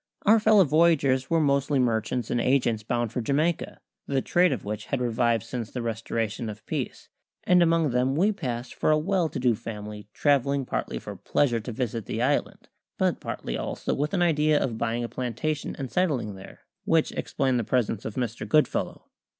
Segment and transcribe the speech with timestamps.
[0.25, 3.77] Our fellow voyagers were mostly merchants and agents bound for Jamaica,
[4.07, 7.09] the trade of which had revived since the restoration of peace;
[7.43, 11.59] and among them we passed for a well to do family travelling partly for pleasure
[11.59, 12.67] to visit the island,
[12.97, 17.59] but partly also with an idea of buying a plantation and settling there which explained
[17.59, 18.49] the presence of Mr.
[18.49, 19.05] Goodfellow.